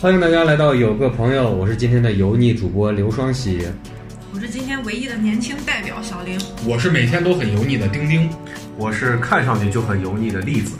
[0.00, 3.66] 欢迎大家来到有个朋友，我是今天的油腻主播刘双喜。
[4.32, 6.40] 我是今天唯一的年轻代表小玲。
[6.64, 8.30] 我是每天都很油腻的丁丁。
[8.76, 10.76] 我是看上去就很油腻的栗子。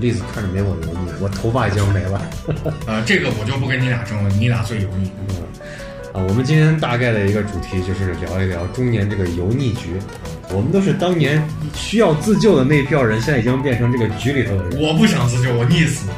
[0.00, 2.22] 栗子看着没我油腻，我头发已经没了。
[2.88, 5.12] 呃，这个我就不跟你俩争了，你俩最油腻。
[6.12, 9.90] 啊，我们今天大概的一个主题就是聊一聊中年这个油腻局。
[10.50, 14.80] 我们都是当年需要自救的那一票人，现在已经变成这个局里头的人。
[14.80, 16.08] 我不想自救，我溺死。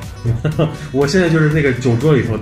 [0.93, 2.39] 我现在就是那个酒桌里头，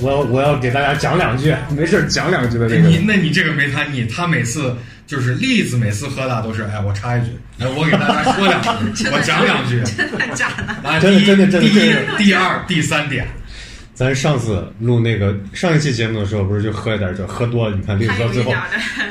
[0.00, 2.88] 我要我要给大家讲两句，没事讲两句的那个。
[2.88, 4.72] 你那你这个没他腻，他每次
[5.04, 8.62] 就是栗子，每次喝大都是哎，我插一句，哎，我给大家说两
[8.94, 10.88] 句， 我讲两句，真的假的？
[10.88, 13.26] 啊，真的真的真的第一、第二、第三点。
[13.96, 18.52] 咱上次录那个上一期节目的时候，不是就喝一点酒，喝多了，你看例子到最后。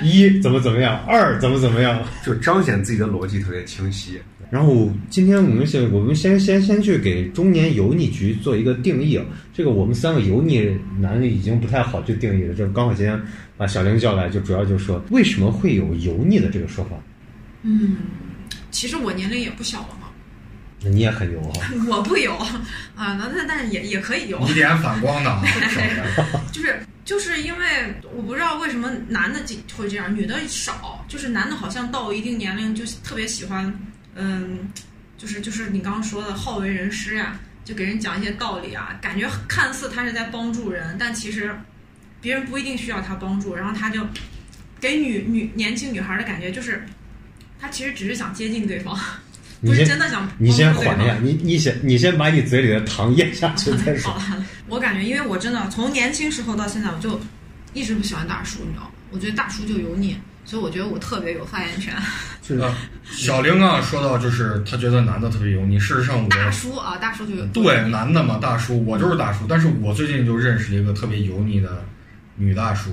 [0.04, 2.00] 一怎么怎么样，二怎么怎么样。
[2.24, 4.22] 就彰显自己的逻辑特别清晰。
[4.52, 9.26] 然后今天我们先，我们先先先去给中年油腻局做一个定义啊。
[9.52, 12.54] 这个我们三个油腻男已经不太好去定义了。
[12.54, 13.20] 这刚好今天
[13.58, 16.92] 把小玲叫来，就主要就是说为什么会有油腻的这个说法。
[17.64, 17.98] 嗯，
[18.70, 20.05] 其实我年龄也不小了嘛，
[20.82, 22.36] 那你也很油哈、 我不油。
[22.96, 25.42] 啊，那那但是也也可以油，一脸反光的。
[26.52, 33.74] 就是就是因为我不知道为什么男的这会这样，女的少，就是男的好像到一定年龄就特别喜欢，
[34.16, 34.70] 嗯，
[35.18, 41.56] 就是就是你刚刚说的好为人师呀、就给人讲一些道理啊，感觉看似他是在帮助人，但其实
[42.22, 44.06] 别人不一定需要他帮助，然后他就
[44.80, 46.86] 给女女年轻女孩的感觉就是，
[47.60, 49.25] 他其实只是想接近对方，你
[49.66, 54.36] 不是先真的想你先缓一下，你你先你先把你嘴里的糖咽下去再说好。
[54.36, 57.20] 了，我感觉，因为我真的从年轻时候到现在，我就
[57.74, 58.92] 一直不喜欢大叔，你知道吗？
[59.12, 61.94] 我觉得大叔就油腻，所以我觉得我特别有发言权。
[63.10, 69.46] 小玲啊，说到就是她觉得男的特别油腻，事实上我大叔啊，大叔就有对男的嘛，大叔，我就是大叔。
[69.48, 71.84] 但是我最近就认识了一个特别油腻的
[72.36, 72.92] 女大叔，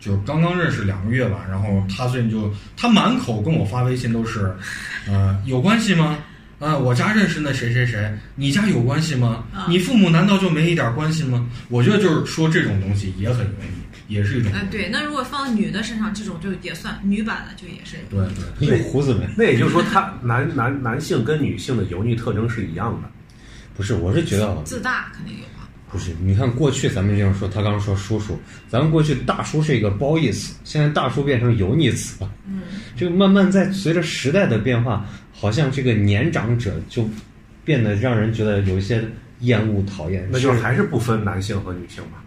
[0.00, 1.44] 就刚刚认识两个月吧。
[1.48, 4.52] 然后他最近就他满口跟我发微信都是，
[5.06, 6.18] 呃，有关系吗？
[6.58, 9.44] 啊，我家认识那谁谁谁，你家有关系吗？
[9.54, 11.48] 啊你父母难道就没一点关系吗？
[11.68, 18.44] 我觉得就是说这种东西也很油腻，也是一种嗯、对，那如果放女的身上，这种就也算女版的，就也是对对。
[18.58, 19.26] 你有胡子没？
[19.38, 23.08] 那也就是说，他男男男性跟女性的油腻特征是一样的。
[23.74, 25.59] 不是，我是觉得啊自大肯定有啊。
[25.90, 32.30] 不是，你看过去咱们这样说，他刚刚说叔叔，咱们过去大叔是一个褒义词，现在大叔变成油腻词了。
[32.46, 32.62] 嗯，
[32.96, 37.08] 这个慢慢在随着时代的变化，好像这个年长者就
[37.64, 39.02] 变得让人觉得有一些
[39.40, 40.28] 厌恶、讨厌。
[40.30, 42.19] 那就还是不分男性和女性吧。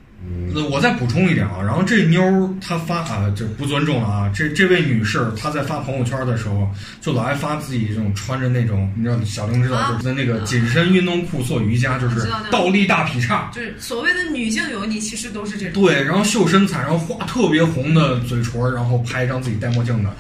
[0.56, 6.70] 那我再补充一点啊，然后这妞儿她发啊，这不尊重了啊，这这位女士她在发朋友圈的时候，
[7.02, 15.84] 就老爱发自己这种穿着那种，你知道小玲知道，啊就是那个紧身运动裤做瑜伽，就是倒立大劈叉，就是所谓的女性油腻，其实都是这种。
[15.84, 20.16] 对，然后秀身材，然后画特别红的嘴唇，然后拍一张自己戴墨镜的，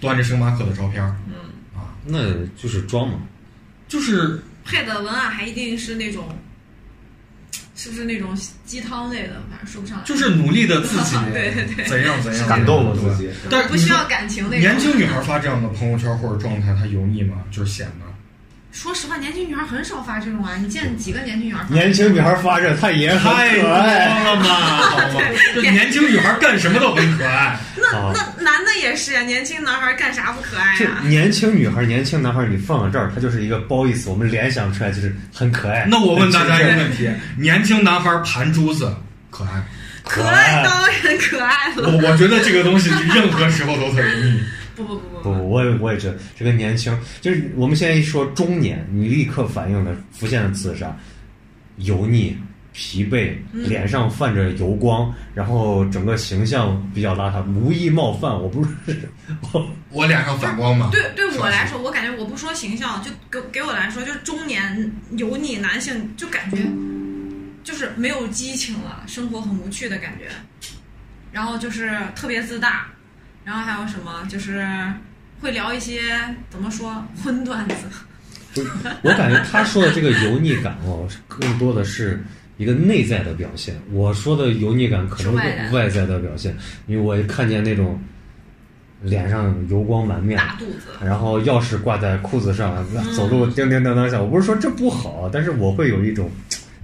[0.00, 1.34] 端着星巴克的照片，嗯，
[1.74, 2.18] 啊，那
[2.56, 3.14] 就是装嘛。
[3.88, 6.28] 就是配的文案还一定是那种，
[7.82, 8.36] 是不是那种
[8.66, 9.40] 鸡汤类的？
[9.48, 10.04] 反正说不上来。
[10.04, 14.60] 就是努力的自己， 对对对怎样怎样感动了自己但是不需要感情那种。
[14.60, 17.36] 年轻女孩发这样的朋友圈或者状态，她油腻吗？
[17.50, 18.09] 就是显得。
[18.72, 20.56] 说实话，年轻女孩很少发这种啊。
[20.56, 21.74] 你见几个年轻女孩发？
[21.74, 24.24] 年轻女孩发这，她也很太可爱。
[24.24, 25.20] 了嘛，好吗？
[25.54, 27.58] 这年轻女孩干什么都很可爱。
[27.76, 31.00] 那那男的也是呀，年轻男孩干啥不可爱这呀？
[31.04, 35.86] 年轻女孩、年轻男孩，你放到这儿，它就是一个褒义词，我们联想出来就是很可爱。
[35.90, 38.94] 那我问大家一个问题：年轻男孩盘珠子
[39.30, 39.62] 可爱？
[40.02, 41.90] 可爱当然可爱了。
[41.90, 44.40] 我我觉得这个东西任何时候都特别腻。
[44.84, 50.96] 不不不不不，我也我也觉得这个年轻，就是我们现在一说中年，你立刻反应的浮现的词是啥？
[51.76, 52.36] 油腻、
[52.72, 58.30] 疲惫，脸上泛着油光，然后整个形象比较邋遢，无意冒犯。
[58.30, 58.70] 我不是
[59.52, 60.90] 我 我脸上反光吗？
[60.92, 66.58] 对对我来说，我感觉我不说形象，就给给我来说，就是中年油腻男性，就感觉
[67.64, 70.26] 就是没有激情了，生活很无趣的感觉。
[71.32, 72.88] 然后就是特别自大，
[73.50, 74.64] 然后还有什么就是
[75.40, 76.02] 会聊一些
[76.50, 77.74] 怎么说荤段子。
[79.02, 82.22] 我感觉他说的这个油腻感哦，更多的是
[82.58, 83.74] 一个内在的表现。
[83.90, 86.56] 我说的油腻感可能是外在的表现，
[86.86, 88.00] 因为我看见那种
[89.02, 94.22] 脸上油光满面，大肚子，然后钥匙挂在裤子上，嗯走路叮叮当当响。
[94.22, 96.30] 我不是说这不好，但是我会有一种，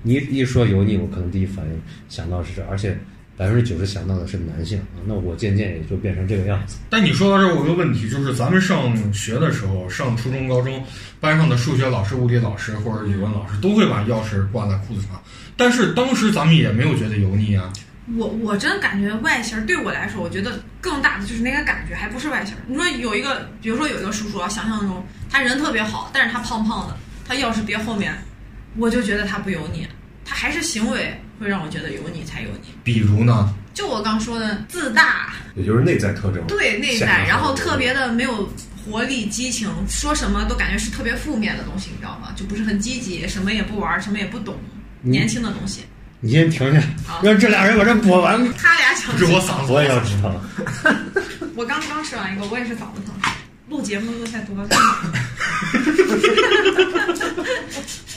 [0.03, 2.99] 你一说油腻，我可能第一反应想到是这，而且
[3.37, 6.79] 百分之九十想到的是男性，啊那我渐渐也就变成这个样子。
[6.89, 10.83] 但你说到这儿，我有个问题，就是咱们上学的时候，上初中、高中，
[11.21, 15.23] 班上的数学老师、物理老师或者语文老师都会把钥匙挂在裤子上，
[15.57, 17.71] 但是当时咱们也没有觉得油腻啊。
[18.17, 22.61] 我我真感觉外形儿对我来说，我觉得更大的就是那个感觉，还不是外形儿。
[22.69, 26.97] 你说有一个，比如说有一个叔叔啊，想象中他人特别好，但是他胖胖的，
[27.27, 28.17] 他钥匙别后面，
[28.77, 29.87] 我就觉得他不油腻，
[30.25, 32.69] 他还是行为会让我觉得有你才有你。
[32.83, 36.47] 比如呢，就我刚说的自大，也就是内在特征。
[36.47, 38.49] 对内在，然后特别的没有
[38.85, 42.29] 活力、激情，说什么都感觉是特别负面的东西，你知道吗？
[42.37, 44.57] 就不是很积极，什么也不玩，什么也不懂，
[45.03, 45.83] 年轻的东西。
[46.21, 48.43] 你先停下好，让这俩人把这播完。
[48.55, 50.35] 他俩抢不是我嗓子我也要知道，
[51.55, 53.15] 我刚刚吃完一个，我也是嗓子疼。
[53.69, 54.69] 录节目录太多了，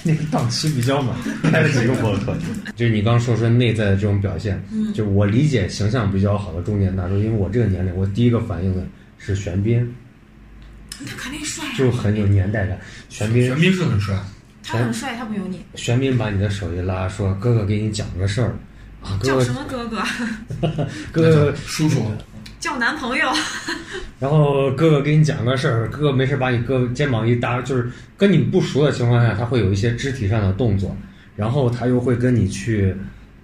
[0.04, 2.38] 那个档期比较满，开了几个播客。
[2.76, 8.86] 就是你刚刚说说内在的这种表现，嗯就我理解形象比较好的中年大叔，因为我这个年龄，我第一个反应的
[9.18, 9.92] 是玄彬，
[11.06, 12.80] 他肯定帅啊，就很有年代感。
[13.10, 14.16] 玄彬玄，彬是很帅，
[14.64, 15.60] 他很帅，他不油腻。
[15.74, 18.56] 玄彬把你的手一拉，说：“哥哥给你讲个事儿
[19.02, 20.04] 啊，哥叫哥什么哥哥？
[21.12, 22.06] 哥哥。”叔叔，
[22.60, 23.32] 叫男朋友。
[24.20, 30.96] 然后哥哥给你讲个事儿，哥哥没事把你哥肩膀一搭，就是跟你不熟的情况下，他会有一些肢体上的动作，
[31.36, 32.94] 然后他又会跟你去，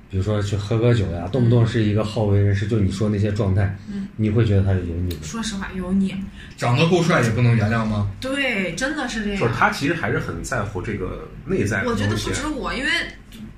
[0.09, 5.23] 比如说去喝个酒呀，动不动是一个好为人师，就你说那些状态，嗯你会觉得他是油腻的。
[5.23, 6.13] 说实话，油腻。
[6.57, 8.09] 长得够帅也不能原谅吗？
[8.19, 9.39] 对，真的是这样。
[9.39, 12.15] 就是他其实还是很在乎这个内在的我觉得。
[12.15, 12.89] 不止我，因为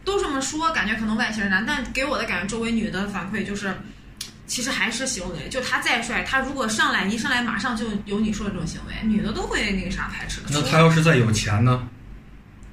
[0.03, 3.71] 都这么说，感觉可能外形男，但给我的感觉，周围女的反馈就是，
[4.47, 5.47] 其实还是行为。
[5.49, 10.47] 就他再帅，他如果上来一上来马上就有你说的这种行为，女的都会那个啥排斥的。
[10.51, 11.88] 那他要是再有钱呢？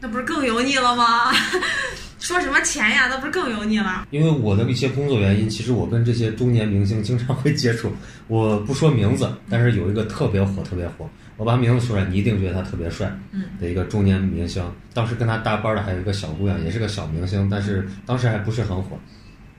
[0.01, 1.33] 那不是更油腻了吗？
[2.21, 3.07] 说什么钱呀？
[3.09, 4.07] 那不是更油腻了？
[4.11, 7.93] 因为我的一些工作原因，其实我跟这些中年明星经常会接触。
[8.29, 13.15] 我不说名字，但是有一个特别火、特别火，我把名字说出来，你一定觉得他特别帅。
[13.33, 18.99] 嗯，的一个中年明星，当时跟他搭班的还有一个小姑娘，也是个小明星，但是当时还不是很火。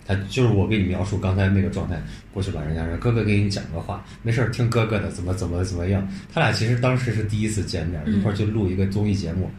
[0.05, 1.99] 他就是我给你描述刚才那个状态，
[2.33, 6.07] 过去把人家说哥哥给你讲个话，没事儿听哥哥的，怎么怎么怎么样。
[6.33, 9.49] 他俩其实当时是第一次见面，嗯一块儿去录一个综艺节目，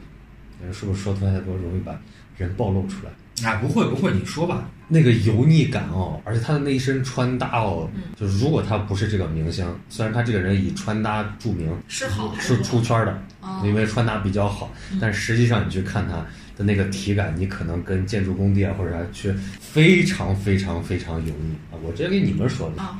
[0.62, 2.00] 嗯是不是说出来太多容易把
[2.36, 3.10] 人暴露出来？
[3.46, 4.68] 啊，不会不会，你说吧。
[4.88, 16.24] 那个油腻感哦，而且他的那一身穿搭哦，嗯就是如果他不是这个明星，虽然他这个人以穿搭著名，是好是出圈的，哦因为穿搭比较好，但实际上你去看他
[16.56, 21.76] 的那个体感，你可能跟建筑工地啊或者啥去非常非常非常油腻啊！
[21.82, 22.98] 我直接给你们说的，啊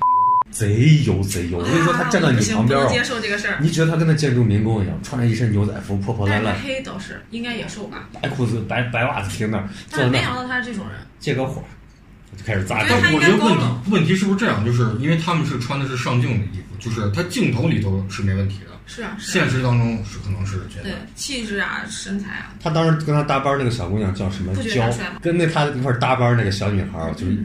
[0.50, 1.58] 贼油贼油。
[1.58, 3.58] 我跟你说，他站在你旁边哦不能，接受这个事儿。
[3.60, 10.96] 你觉得他跟那建筑民工一样，穿着一身牛仔服，破破烂烂黑倒是应该也瘦吧，白裤子、白白袜子停那儿，坐但没想到他是这种人。
[11.18, 11.62] 借个火，
[12.34, 13.14] 就开始砸我觉得他人。
[13.14, 14.64] 我觉得问题问题是不是这样？
[14.64, 20.98] 就是因为他们是穿的是上镜的衣服，就是他镜头里头是没问题的，是啊，是啊现实当中是可能是觉对得。
[21.14, 27.38] 气质啊、身材啊，他当时跟他搭班那个小姑娘叫什么不觉得娇他帅吗，跟那他一块儿搭班那个小女孩儿，就是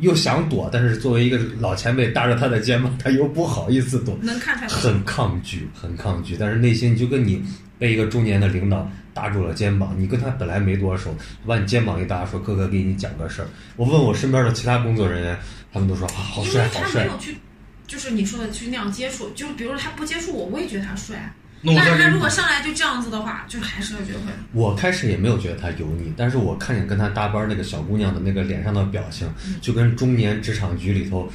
[0.00, 4.68] 又想躲，但是作为一个老前辈搭着他的肩膀，他又不好意思躲，能看出来。
[4.68, 6.36] 很抗拒，很抗拒。
[6.38, 7.42] 但是内心就跟你
[7.78, 11.14] 被一个中年的领导搭住了肩膀，你跟他本来没多熟，
[11.46, 13.48] 把你肩膀一搭，说哥哥给你讲个事儿。
[13.76, 15.38] 我问我身边的其他工作人员，
[15.72, 17.04] 他们都说啊好帅好帅。
[17.04, 17.36] 为他没有去，
[17.86, 21.32] 就是你说的去那样接触，就比如说他不接触我，我也觉得他帅。
[21.64, 24.26] 但是他如果上来就这样子的话，就还是会觉得会。
[24.52, 29.28] 我开始也没有觉得他油腻，但是我看见跟他搭班那个小姑娘的那个脸上的表情，
[29.60, 31.28] 就跟中年职场局里头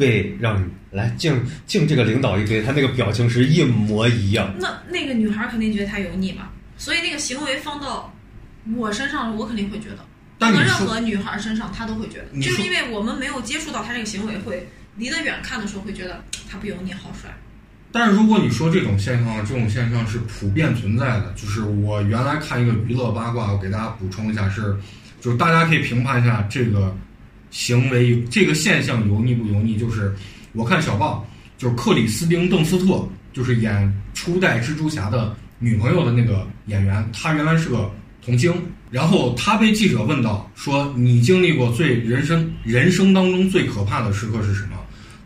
[0.00, 4.52] 被让来敬敬这个领导一杯，他那个表情是一模一样。
[4.58, 8.10] 那那个女孩肯定觉得他油腻吧，所以那个行为放到
[8.76, 9.98] 我身上，我肯定会觉得。
[10.38, 14.66] 放到任何女孩身上，她都会觉得，就是因为我们没有接触到他这个行为，会
[14.96, 17.30] 离得远看的时候会觉得他不油腻，好帅。
[17.92, 24.74] 但是如果你说这种现象，这种现象是普遍存在的，就是我原来看一个娱乐八卦，我给大家补充一下是，
[25.20, 26.96] 就是大家可以评判一下这个
[27.50, 29.76] 行为这个现象油腻不油腻。
[29.76, 30.14] 就是
[30.52, 31.26] 我看小报，
[31.58, 37.90] 就是克里斯汀·邓斯特，就是演初代蜘蛛侠的女朋友的那个演员，她原来是个
[38.24, 38.54] 童星，
[38.90, 44.76] 然后她被记者问到说：“你经历过最人生人生当中最可怕的时刻是什么？”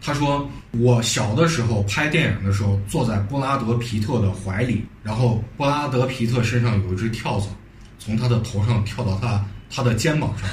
[0.06, 7.46] 他说：“我小的时候拍电影的时候，坐在布拉德皮特的怀里，然后布拉德皮特身上有一只跳蚤，
[7.98, 10.46] 从他的头上跳到他他的肩膀上，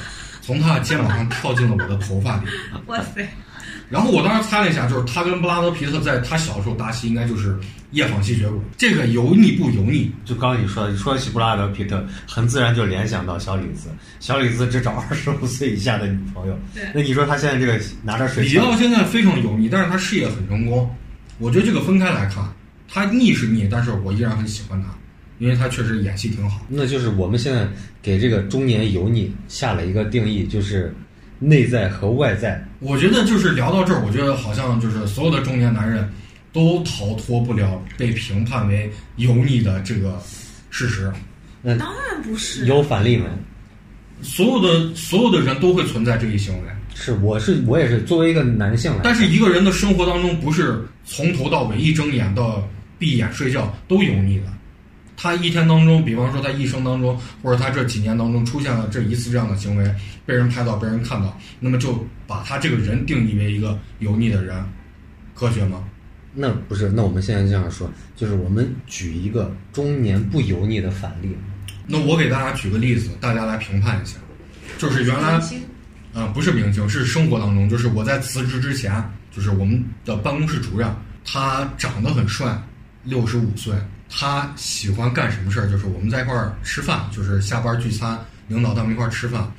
[0.51, 2.43] 从从他的肩膀上跳进了我的头发里。
[2.87, 3.25] 哇塞，
[3.89, 7.57] 然后我当时猜了一下，就是他跟布拉德皮特在他小时候搭戏，应该就是
[7.91, 8.59] 夜访吸血鬼。
[8.77, 10.11] 这个油腻不油腻？
[10.25, 13.87] 就刚刚你说的，说起布拉德皮特，很自然就联想到小李子。
[14.19, 16.59] 小李子只找二十五岁以下的女朋友。
[16.73, 20.93] 对那你说他现在这个拿着水李奥现在非常油腻，但是他事业很成功。
[21.37, 22.43] 我觉得这个分开来看，
[22.89, 24.89] 他腻是腻，但是我依然很喜欢他，
[25.41, 26.63] 因为他确实演戏挺好。
[26.69, 27.67] 那就是我们现在
[27.99, 30.93] 给这个中年油腻下了一个定义，就是
[31.39, 32.63] 内在和外在。
[32.79, 36.07] 我觉得就是聊到这儿，我觉得好像就是所有的中年男人
[36.53, 40.21] 都逃脱不了被评判为油腻的这个
[40.69, 41.11] 事实。
[41.63, 42.67] 那当然不是。
[42.67, 43.25] 有反例没？
[44.21, 52.63] 所有的所有的人都会存在这一行为，是，我是我也是作为一个男性来，但是一个人的生活当中不是从头到尾一睁眼到
[52.99, 54.43] 闭眼睡觉都油腻的。
[55.21, 64.65] 他一天当中，比方说他一生当中，或者他这几年当中出现了这一次这样的行为，被人拍到、被人看到，那么就把他这个人定义为一个油腻的人，
[65.35, 65.83] 科学吗？
[66.33, 71.37] 那不是，那我们现在这样说，就是我们举一个中年不油腻的反例。
[71.85, 74.17] 那我给大家举个例子，大家来评判一下，
[74.79, 75.39] 就是原来
[76.13, 78.91] 呃，不是明星，是生活当中，就是我在辞职之前，
[79.29, 80.91] 就是我们的办公室主任，
[81.23, 82.59] 他长得很帅，
[83.03, 83.73] 六十五岁，
[84.13, 85.67] 他喜欢干什么事儿？
[85.69, 89.49] 就是我们在一块儿吃饭，就是下班聚餐，领导他们一块儿吃饭，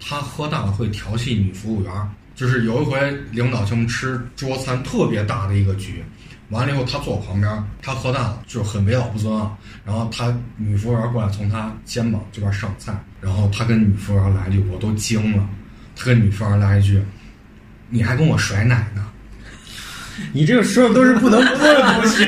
[0.00, 2.08] 他喝大了会调戏女服务员儿。
[2.34, 6.02] 就是有一回领导请我们吃桌餐特别大的一个局，
[6.48, 9.52] 完了以后他坐我旁边，他喝大了就很为老不尊啊。
[9.84, 15.46] 然后他女服务员过来从他肩膀这边上菜，然后他跟女服务员来一句，我都惊了。
[15.94, 17.00] 他跟女服务员来一句
[17.90, 19.06] ：“你还跟我甩奶呢。
[20.32, 22.26] 你这个说的都是不能播的东西。”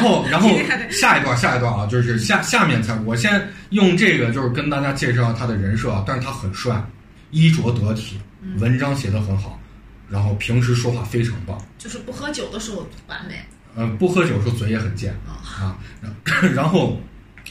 [0.00, 0.48] 然后， 然后
[0.90, 6.82] 下一段，下一段啊，就是下下面才我先用这个就是跟大家介绍他的人设啊，但是他很帅，
[7.30, 8.18] 衣着得体，
[8.58, 9.60] 文章写得很好，
[10.08, 11.60] 然后平时说话非常棒。
[11.78, 13.34] 就是不喝酒的时候完美。
[13.76, 15.78] 呃，不喝酒的时候嘴也很贱啊。
[16.00, 16.12] 然
[16.54, 17.00] 然后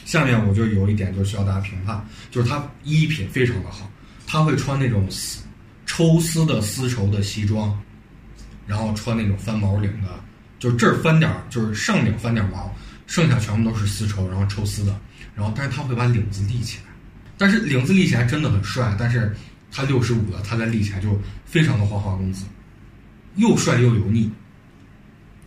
[0.04, 3.90] 下面我就有一点就需要大家评判，就是他衣品非常的好，
[4.26, 5.42] 他会穿那种丝
[5.86, 7.76] 抽丝的丝绸的西装，
[8.66, 10.08] 然后穿那种翻毛领的，
[10.60, 12.72] 就是这儿翻点儿，就是上顶翻点儿毛，
[13.08, 14.96] 剩下全部都是丝绸，然后抽丝的。
[15.34, 16.92] 然后但是他会把领子立起来，
[17.36, 19.34] 但是领子立起来真的很帅，但是
[19.72, 22.44] 他六十五了，他再立起来就非常的花花公子，
[23.36, 24.30] 又帅又油腻。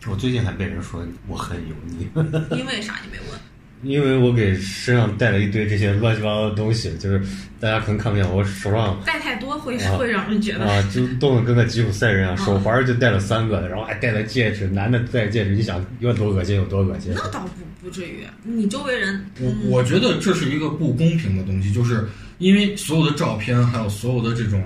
[0.06, 2.06] 我最近还被人说我很油腻，
[2.58, 3.40] 因为啥你没问？
[3.84, 7.22] 因为我给身上带了一堆这些乱七八糟的东西，就是
[7.60, 17.12] 大家可能看不见，我手上带太多会啊 会让人觉得啊，就冻得跟个吉普赛人一样， 啊手环就戴了三个，然后还戴了戒指，男的戴戒指，你想有多恶心有多恶心。
[17.14, 18.24] 那倒不不至于。
[18.42, 22.06] 你周围人，我嗯我觉得这是一个不公平的东西，就是
[22.38, 24.62] 因为所有的照片，还有所有的这种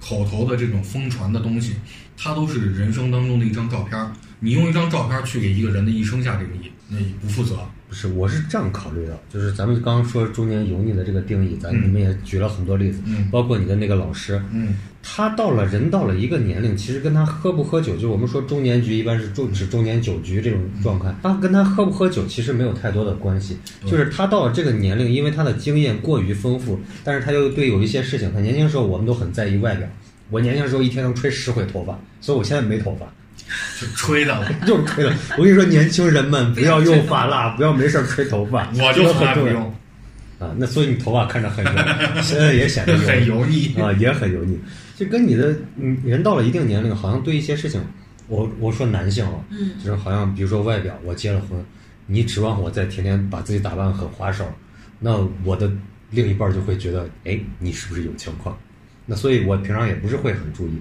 [0.00, 1.74] 口头的这种疯传的东西，
[2.16, 4.12] 它都是人生当中的一张照片儿。
[4.40, 7.58] 你用一张照片去给一个人的一生下定义，那也不负责。
[7.92, 29.86] 不是，我是这样考虑的，就是咱们刚刚说中年油腻的这个定义，咱嗯你们也举了很多例子，嗯包括你的那个老师，嗯他到了人到了一个年龄，其实跟他喝不喝酒，就我们说中年局一般是中指中年酒局这种状态，他跟他喝不喝酒其实没有太多的关系，就是他到了这个年龄，因为他的经验过于丰富，但是他又对有一些事情，他年轻时候我们都很在意外表，
[30.30, 33.06] 我年轻时候一天能吹十回头发，所以我现在没头发。
[33.80, 35.12] 就吹的， 就是吹的。
[35.38, 38.68] 我跟你说，年轻人们不要用发蜡， 不要没事儿吹头发。
[38.74, 39.64] 我就很不用，
[40.38, 40.54] 啊。
[40.56, 41.72] 那所以你头发看着很油，
[42.22, 43.74] 现 在也显得很油腻。
[43.80, 44.58] 啊，也很油腻。
[44.96, 47.80] 就跟你的嗯，人到了一定年龄，好像对一些事情，
[48.28, 51.64] 我我说男性啊，嗯，就是好像比如说外表，我结了婚，
[52.06, 54.44] 你指望我在天天把自己打扮得很花哨，
[55.00, 55.70] 那我的
[56.10, 58.56] 另一半就会觉得，哎，你是不是有情况？
[59.04, 60.72] 那所以我平常也不是会很注意。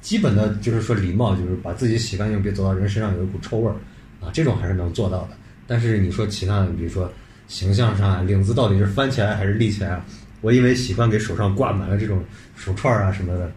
[0.00, 3.74] 基本的就是说礼貌，就是把自己洗干净，别走到人身上有一股臭味儿
[4.20, 5.30] 啊，这种还是能做到的。
[5.66, 7.12] 但是你说其他的，比如说
[7.48, 10.04] 形象上啊，领子到底是翻起来还是立起来啊？
[10.40, 12.24] 我因为习惯给手上挂满了这种
[12.56, 13.52] 手串啊什么的，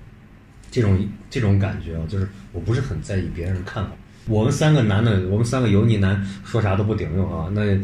[0.70, 3.92] 这种这种感觉啊，就是我不是很在意别人的看法。
[4.28, 7.50] 我们三个男的，我们三个油腻男说啥都不顶用啊。
[7.52, 7.78] 那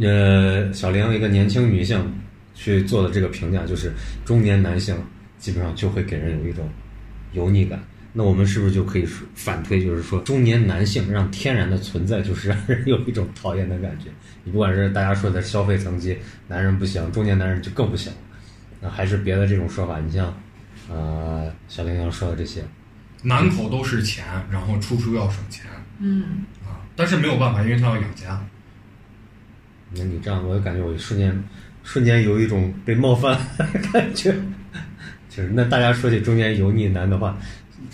[0.00, 2.00] 呃，小玲一个年轻女性
[2.54, 3.92] 去做的这个评价，就是
[4.24, 4.96] 中年男性
[5.38, 6.68] 基本上就会给人有一种
[7.32, 7.82] 油腻感。
[8.16, 14.08] 那我们是不是就可以说反推，就是说中年男性让天然的存在就是让人有一种讨厌的感觉？
[14.44, 16.16] 你不管是大家说的消费层级，
[16.46, 18.12] 男人不行，中年男人就更不行。
[18.80, 20.32] 那还是别的这种说法，你像
[20.88, 22.62] 呃小玲玲说的这些，
[23.22, 25.66] 满口都是钱，然后处处要省钱
[25.98, 28.40] 嗯，啊，但是没有办法，因为他要养家。
[29.96, 31.42] 那你这样，我就感觉我瞬间
[31.82, 34.34] 瞬间有一种被冒犯的感觉，
[35.30, 37.38] 就是那大家说起中年油腻男的话，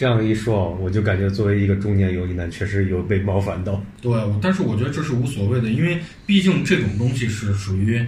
[0.00, 3.84] 这样一说，我就感觉作为一个中年油腻男，确实有被冒犯到。
[4.00, 8.02] 对，但是我觉得这是无所谓的，因为毕竟这种东西是属于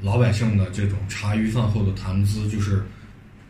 [0.00, 2.82] 老百姓的这种茶余饭后的谈资，就是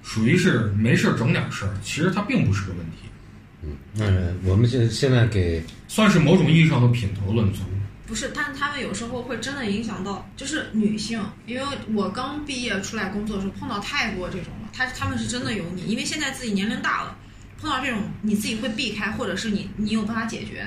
[0.02, 7.60] 属于是没事儿整点事儿，其实它并不是个问题，嗯，我们现现在给算是某种意义上的品头论足。
[8.06, 11.64] 不是，但他们有时候会真的影响到，就是女性，因为
[11.94, 17.16] 我刚毕业出来工作的时候碰到太多这种了，他他们是真的油腻，因为现在自己年龄大了，
[17.62, 20.66] 碰到这种你自己会避开，或者是你你有办法解决。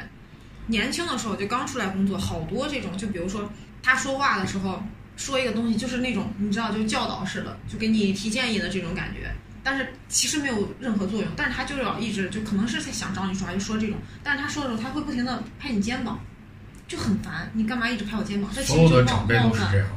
[0.68, 3.52] 年轻的时候就刚出来工作，好多这种，就比如说
[3.84, 4.82] 他说话的时候
[5.18, 9.30] 说一个东西，就是那种你知道，就教导式的，就给你提建议的这种感觉。
[9.62, 16.20] 但是其实没有任何作用，但是他就要一直就可能是在想找你说话，就说这种，但是他说的时候他会不停的拍你肩膀，
[16.88, 18.50] 就很烦，你干嘛一直拍我肩膀？
[18.54, 19.88] 这其实就冒的长辈冒犯，都是这样，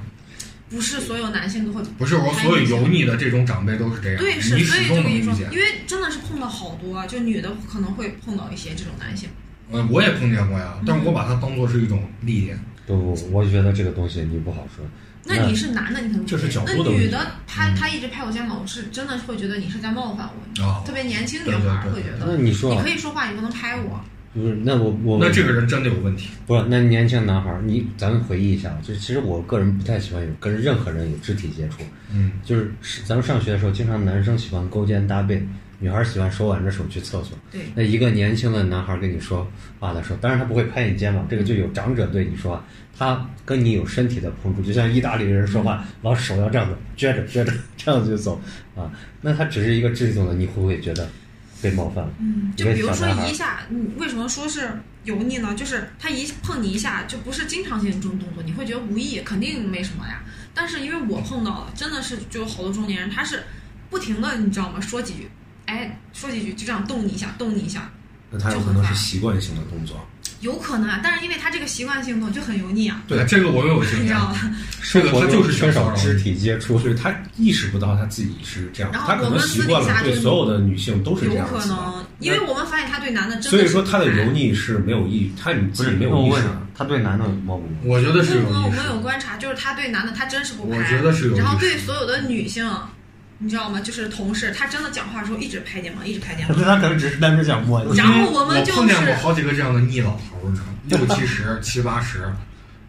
[0.70, 5.32] 不是所有男性都会不是我所有油腻的这种长辈都是这样，对，是，你所以始就跟你说。
[5.50, 9.28] 因为真的是碰到好多，就女的可能会碰到一些这种男性，
[9.70, 12.58] 呃，我也碰见过呀，但是嗯我把它当做是一种历练。
[12.86, 14.84] 不不，我觉得这个东西你不好说。
[15.24, 24.02] 那你是男的，你可能这是不会角度的那女的，她嗯她一直拍我肩膀，我是真的会觉得你是在冒犯我，特别年轻女孩对会觉得，那你说你可以说话，你不能拍我。
[24.34, 24.54] 不是？
[24.62, 26.30] 那我我那这个人真的有问题。
[26.46, 31.82] 不是，那年轻男孩儿，你咱们回忆一下，就其实我个人不太喜欢有跟任何人有肢体接触，
[32.12, 35.42] 嗯，就是是咱们上学的时候，经常男生喜欢勾肩搭背，
[35.78, 37.36] 女孩儿喜欢手挽着手去厕所。
[37.50, 39.46] 对，那一个年轻的男孩儿跟你说
[39.78, 42.64] 话的时候，当然他不会拍你肩膀，这个就有长者对你说话，
[42.96, 48.40] 他跟你有身体的碰触，就像意大利人说话，老手要这样子撅着撅着这样子就走
[48.76, 51.08] 啊，那他只是一个肢体动作，你会不会觉得
[51.62, 52.12] 被冒犯了？
[52.18, 54.70] 嗯，就比如说一下，你为什么说是
[55.04, 55.54] 油腻呢？
[55.54, 60.22] 就是他一碰你一下，就不是经常性这种动作，你会觉得无意，肯定没什么呀。
[60.54, 63.42] 但是因为我碰到了，真的是就有好多中年人，他是
[63.90, 64.80] 不停的，你知道吗？
[64.80, 65.30] 说几句，
[65.66, 67.90] 哎，说几句就这样动你一下，动你一下，
[68.30, 70.06] 那他有可能是习惯性的动作。
[70.40, 71.00] 有可能啊。
[71.02, 74.14] 但是因为他这个习惯性动就很油腻啊，对，这个我有经验你知。
[74.14, 74.56] 道吗？
[74.90, 81.60] 这个他就是缺少肢体接触，所以他意识不到他自己是这样，然后他可能习惯了对所有的女性都是这有样子的。
[81.60, 87.70] 可能，因为我们发现他对男的真的所以是说他的油腻是没有意，他不是自己没有意识的。，他对男的冒不冒？
[87.84, 88.78] 我觉得是有我们。
[88.88, 92.66] 有观察，就是他对男的他真是不拍，我觉得是有意识然后对所有的女性，
[93.38, 93.80] 你知道吗？
[93.80, 96.56] 就是同事，他真的讲话的时候一直拍肩膀，一直拍肩膀。
[96.64, 97.96] 他可能只是单纯想摸你。
[97.96, 102.30] 然后我们就是碰见过好几个这样的腻老头儿呢，六七十、七八十，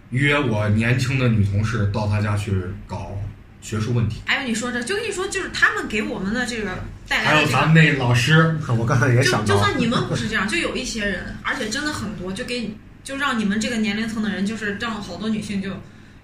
[0.10, 2.52] 约我年轻的女同事到他家去
[2.88, 3.16] 搞
[3.62, 7.52] 学术问题，哎呦，你说这就跟你说，就是他们给我们的这个带还来的这个。
[7.52, 15.70] 有咱们那老师， 我刚才也就想到，就算你们不是这样，就有一些人，而且真的很多，就给就让你们这个年龄层的人，就是让好多女性就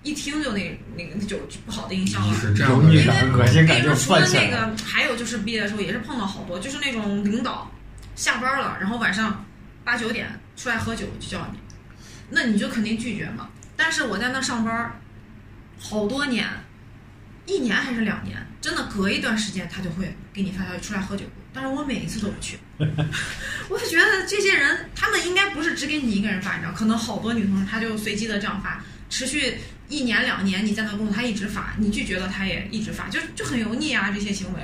[0.05, 2.33] 一听就那那个就就不好的印象了。
[2.35, 7.69] 是这样的油腻因为感、恶心感就跟你说，除了那个，还有就是毕业的时候也是碰到好多，就是那种领导
[8.15, 9.43] 下班了，然后晚上
[9.83, 11.59] 八九点出来喝酒就叫你，
[12.29, 13.49] 那你就肯定拒绝嘛。
[13.75, 14.91] 但是我在那上班
[15.79, 16.47] 好多年，
[17.47, 22.57] 一年还是两年，真的隔一段时间他就会给你发消息出来喝酒，但是我每一次都不去。
[23.69, 29.53] 我就觉得这些人，他们应该不是只给你一个人发，你知道，可能好多女同事她就随机的这样发，持续
[29.89, 34.59] 一年两年，你在那工作，他一直发，你拒绝了，他也一直发，就就很油腻啊，这些行为。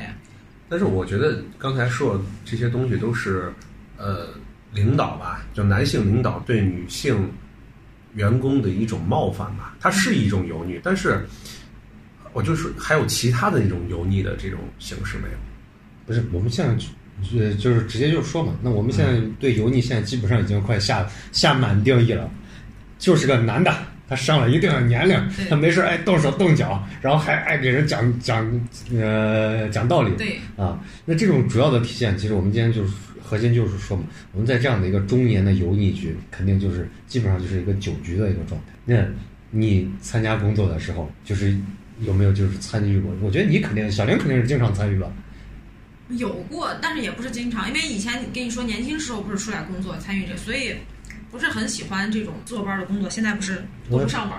[0.68, 3.54] 但是我觉得刚才说的这些东西都是，
[3.98, 4.30] 呃，
[4.74, 7.30] 领导吧，就男性领导对女性
[8.16, 11.28] 员工的一种冒犯吧，它是一种油腻，但是
[12.34, 15.38] 我就是还有其他的一种油腻的这种形式没有？
[16.06, 16.88] 不是，我们现在就
[17.38, 18.54] 呃就是直接就说嘛。
[18.62, 22.30] 那我们现在对油腻现在基本上已经快下下满定义了，
[22.98, 23.74] 就是个男的，
[24.12, 25.18] 他上了一定的年龄，
[25.50, 28.46] 他没事爱动手动脚，然后还爱给人讲讲
[28.94, 30.12] 呃讲道理。
[30.18, 32.92] 对，啊，那这种主要的体现，其实我们今天就是
[33.24, 38.74] 核心就是说嘛，我们在这样的一个中年的油腻局，肯定就是基本上就是一个酒局的一个状态。
[38.84, 39.02] 那
[39.50, 41.58] 你参加工作的时候，就是
[42.02, 43.16] 有没有就是参与过？
[43.22, 45.08] 我觉得你肯定，小林肯定是经常参与吧。
[46.10, 50.76] 有过，但是也不是经常，因为以前跟你说年轻时候不是出来工作参与这，所以
[51.32, 53.10] 不是很喜欢这种坐班的工作。
[53.10, 54.38] 现在不是都不上班，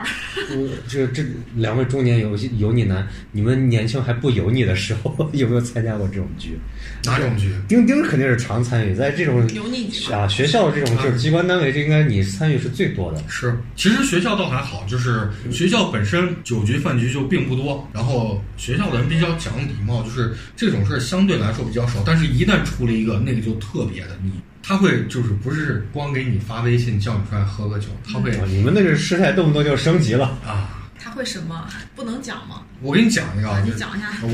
[0.51, 1.25] 我这这
[1.57, 6.59] 两位中年油油腻男，你们年轻还不油腻的时候， 有没有参加过这种局？
[7.05, 7.53] 哪种局？
[7.67, 10.13] 钉钉肯定是常参与，在这种油腻局。
[10.13, 13.23] 啊学校这种就是机关单位，这应该你参与是最多的。
[13.29, 22.03] 是，其实学校倒还好，就是学校本身酒局饭局就并不多，然后学校的人比较讲礼貌，就是这种事儿相对来说比较少。
[22.05, 24.33] 但是，一旦出了一个，那个就特别的腻。
[24.63, 30.39] 他会就是不是光给你发微信叫你出来喝个酒，他会啊你们那个事态动不动就升级了。
[30.47, 31.69] 啊，他会什么？
[31.97, 32.63] 不能讲吗？
[32.81, 34.09] 我给你讲一个啊，啊，你就讲一下。
[34.23, 34.29] 我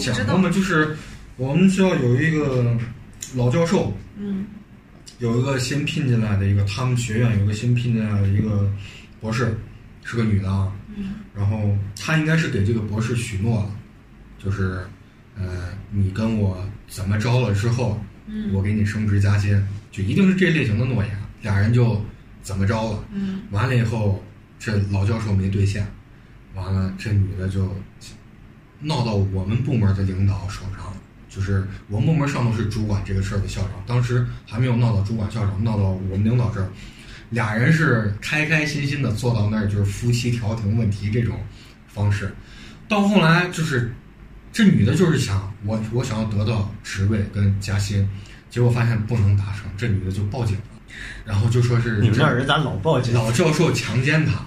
[0.00, 0.48] 讲过吗？
[0.50, 0.96] 就是
[1.36, 2.76] 我们学校有一个
[3.34, 4.46] 老教授，嗯
[5.18, 8.70] 有一个新聘进来的一个，他们学院有一个新聘进来的一个
[9.20, 9.56] 博士，
[10.02, 10.72] 是个女的啊。
[10.96, 13.70] 嗯然后她应该是给这个博士许诺了，
[14.38, 14.80] 就是，
[15.36, 18.52] 呃，你跟我怎么着了之后，嗯。
[18.52, 19.60] 我给你升职加薪，
[19.90, 21.16] 就一定是这类型的诺言。
[21.42, 22.04] 俩人就
[22.42, 23.42] 怎么着了，嗯。
[23.50, 24.22] 完了以后，
[24.58, 25.86] 这老教授没兑现，
[26.54, 27.74] 完了这女的就
[28.80, 30.92] 闹到我们部门的领导手上，
[31.28, 36.68] 就是我们部门上头是主管这个事儿的校长，当时还没有闹到主管校长，闹到我们领导这儿，
[37.30, 41.38] 俩人是开开心心的坐到那儿，就是夫妻调停问题这种
[41.88, 42.32] 方式，
[42.88, 43.92] 到后来就是
[44.54, 48.08] 这女的就是想我我想要得到职位跟加薪，
[48.48, 50.62] 结果发现不能达成，这女的就报警了，
[51.24, 53.12] 然后就说是你们那人咋老报警？
[53.12, 54.46] 老教授强奸她，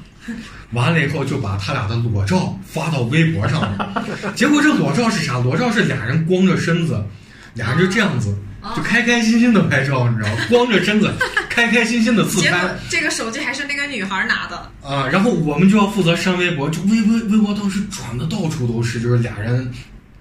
[0.71, 4.05] 完了以后就把他俩的裸照发到微博上了。
[4.33, 5.39] 结果这裸照是啥？
[5.39, 7.03] 裸照是俩人光着身子，
[7.53, 10.35] 俩人就这样子，啊就开开心心的拍照，你知道吗？
[10.49, 11.13] 光着身子，
[11.49, 15.05] 开开心心的自拍这个手机还是那个女孩拿的，啊。
[15.11, 19.69] 然后我们就要负责删微博，就微微微博当时转的到处都是，就是俩人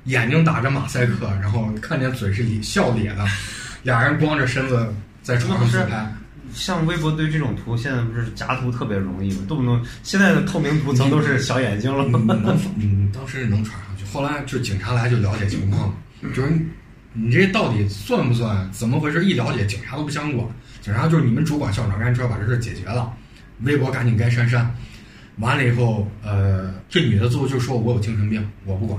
[0.07, 3.25] 眼睛打着马赛克，然后看见嘴是笑咧的，
[3.83, 4.92] 俩人光着身子
[5.23, 6.12] 在床上自拍。
[6.55, 9.45] 像微博对这种图，现在不是夹图特别容易吗？
[9.47, 12.05] 动不动现在的透明图层都是小眼睛了。
[12.05, 15.95] 你能嗯当时能传上去，后来就警察来就了解情况，
[16.35, 16.64] 就是你
[17.12, 18.71] 你这到底算不算？
[18.73, 19.25] 怎么回事？
[19.25, 20.49] 一了解，警察都不想管，
[20.81, 23.12] 警察就是你们主管校长赶紧出来把这事解决了，
[23.62, 24.73] 微博赶紧该删删。
[25.38, 28.99] 完了以后，呃，这女的最后就说我有精神病，我不管，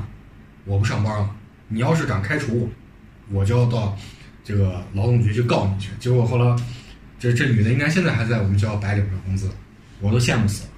[0.67, 1.29] 我不上班了。
[1.69, 2.69] 你要是敢开除
[3.29, 3.97] 我，我就要到
[4.43, 5.89] 这个劳动局去告你去。
[5.99, 6.55] 结果后来，
[7.19, 9.49] 这这女的应该现在还在我们学校白领着工资，
[9.99, 10.69] 我都羡慕死了。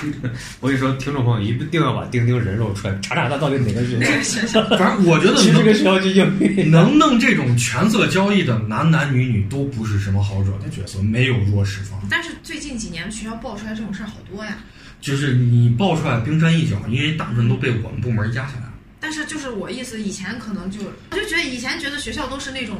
[0.60, 4.00] 我跟你说，听众朋友一定要把钉钉人肉出来，查查他到底哪个学
[4.46, 6.70] 校反正我觉得去能这个学校去应聘。
[6.70, 12.00] 能弄这种权色交易的男男女女都不是什么好惹的角色，没有弱势方。
[12.08, 14.56] 但是最近几年学校爆出来这种事儿好多呀。
[15.02, 18.69] 就是你爆出来冰山一角，因为大部分都被我们部门压下来了。
[19.00, 22.76] 但是就是我意思，以前可能就我就觉得以前觉得学校都是那种，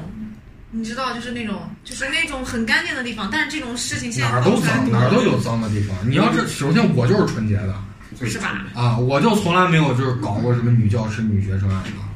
[0.71, 5.97] 你知道，就是那种就是那种很干净的地方，但是这种事情现在哪儿都脏，哪儿都有脏的地方。
[6.09, 7.75] 你要是首先我就是纯洁的
[8.19, 8.65] 是吧？
[8.75, 12.10] 啊，我就从来没有就是搞过什么女教师、女学生案啊。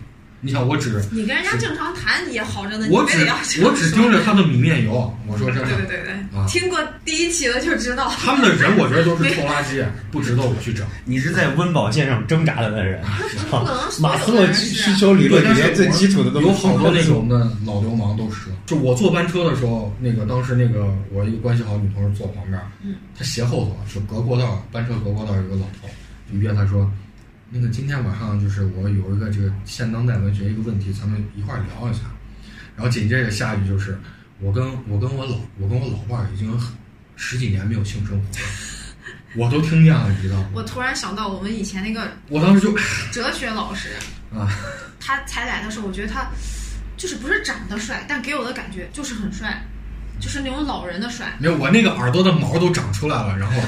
[0.44, 5.10] 你想，我只你跟人家正常谈也好着呢，我只要我只盯着他的米面油。
[5.26, 8.12] 我说真的，对对对对，啊听过第一期的就知道。
[8.18, 10.86] 他们的人我觉得都是臭垃圾，不值得我去整。
[11.06, 13.02] 你是在温饱线上挣扎的那人，
[14.00, 14.46] 马斯洛。
[14.52, 18.50] 需求理论里面最基础的都有好多那种种的老流氓都是。
[18.66, 25.88] 就我坐班车的时候，那个当时那个我一个关系好女同事坐旁边，嗯，她斜后头就隔过道，班车隔过道有个老头，
[26.30, 26.90] 就约她说，
[27.56, 32.00] 那个今天晚上就是我有一个这个现当代文学一个问题，咱们一块儿聊一下。
[32.74, 33.96] 然后紧接着下一句就是，
[34.40, 36.52] 我跟我跟我老我跟我老伴儿已经
[37.14, 38.38] 十几年没有性生活了，
[39.36, 40.48] 我都听见了，你知道吗？
[40.52, 42.76] 我突然想到我们以前那个我当时就
[43.12, 43.90] 哲学老师，
[44.34, 44.50] 啊，
[44.98, 46.26] 他才来的时候，我觉得他
[46.96, 49.64] 就是不是长得帅，但给我的感觉就是很帅，
[50.18, 51.32] 就是那种老人的帅。
[51.38, 53.60] 没有，我那个耳朵的毛都长出来了，然后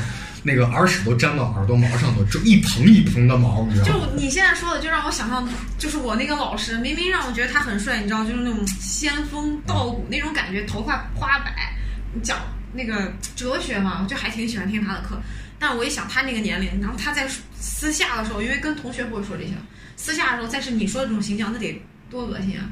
[0.46, 4.14] 那个耳屎都粘到耳朵毛上头，就一蓬一蓬的毛，你知道就？
[4.14, 11.74] 你现在说的，就让我想象，就是我那个老师，明明让我觉得他很帅，你知道，就是那种仙风道骨那种感觉，头发花白，
[12.22, 12.38] 讲
[12.72, 15.20] 那个哲学嘛，我就还挺喜欢听他的课。
[15.58, 17.26] 但我一想他那个年龄，然后他在
[17.58, 19.50] 私下的时候，因为跟同学不会说这些，
[19.96, 22.70] 私下的时候再是你说的这种形象，那得多恶心啊！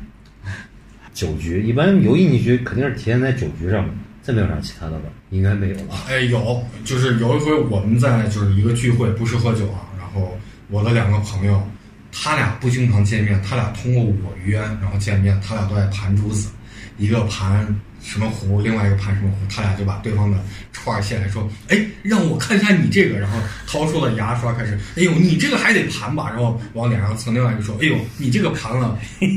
[1.12, 3.92] 酒局，一般有意你局肯定是体现在酒局上面，
[4.24, 5.10] 再没有啥其他的吧？
[5.28, 5.94] 应该没有了？
[6.08, 10.36] 哎，有，就是有一回我们在就是一个聚会，不是喝酒啊，然后
[10.70, 11.62] 我的两个朋友，
[12.10, 16.48] 他俩不经常见面，他俩通过我约，然后见面，他俩都爱盘珠子，
[16.96, 17.66] 一个盘
[18.04, 20.38] 什么壶，另外一个盘什么壶，他俩就把对方的
[20.72, 28.96] 串儿卸来说，哎，让我看一下你这个，然后掏出了牙刷开始，哎呦，你这个还得盘吧，然后往脸上蹭，另外一个说，哎呦，你这个盘 了，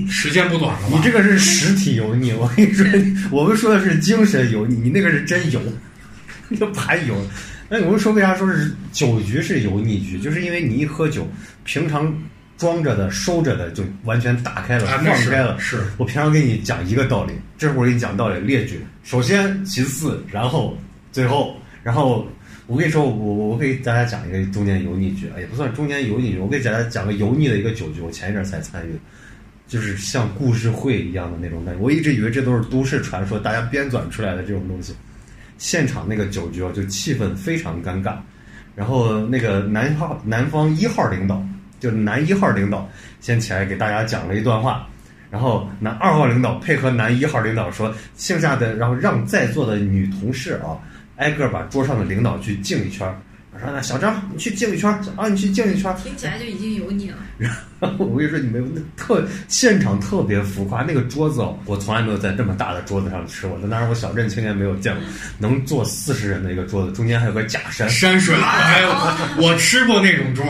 [0.09, 0.97] 时间不短了吧？
[0.97, 2.85] 你这个是实体油腻，我跟你说，
[3.31, 5.61] 我们说的是精神油腻，你那个是真油，
[6.49, 7.15] 那个排油。
[7.69, 11.29] 那我们说为啥说是酒局是油腻局，就是因为你一喝酒，
[11.63, 12.13] 平常
[12.57, 15.59] 装着的、收着的就完全打开了、放开了。
[15.59, 15.83] 是。
[15.97, 20.77] 我平常给你讲一个道理，这会儿给你讲道理列举，首先，其次，然后，
[21.11, 22.27] 最后，然后
[22.65, 28.99] 我跟你说，我我我给大家讲一个中间油腻局，哎也不算中间油腻局，我给大家讲个油腻的一个酒局，我前一阵儿才参与，
[29.67, 31.81] 就是像故事会一样的那种感觉。
[31.81, 34.93] 我一直以为这都是都市传说，大家编纂出来的这种东西。
[35.59, 38.17] 现场那个酒局啊，就气氛非常尴尬。
[38.75, 41.43] 然后那个南号南方一号领导，
[41.79, 44.87] 就男一号领导，先起来给大家讲了一段话，
[45.29, 50.77] 然后男二号领导配合男一号领导说，剩下的然后让在座的女同事啊，
[51.17, 53.15] 挨个把桌上的领导去敬一圈儿。
[53.59, 55.97] 我说那小张，你去敬一圈儿啊，你去敬一圈儿。
[55.97, 57.17] 听起来就已经有你了。
[57.79, 65.03] 然后我跟你说，你们那特现场特别浮夸，那个桌子哦，我从来没有在这么大的桌子上吃过，那当然我小镇青年没有见过，
[65.39, 70.45] 能坐四十人的一个桌子，中间还有个假山，山水，哎呦，我吃过那种桌，